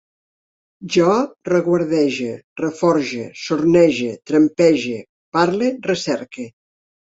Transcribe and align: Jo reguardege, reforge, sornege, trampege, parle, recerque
Jo 0.95 1.11
reguardege, 1.49 2.31
reforge, 2.63 3.29
sornege, 3.43 4.09
trampege, 4.33 4.99
parle, 5.39 5.71
recerque 5.93 6.51